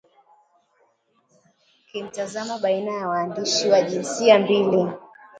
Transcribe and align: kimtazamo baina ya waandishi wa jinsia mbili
kimtazamo 1.91 2.59
baina 2.59 2.93
ya 2.93 3.07
waandishi 3.07 3.69
wa 3.69 3.81
jinsia 3.81 4.39
mbili 4.39 4.87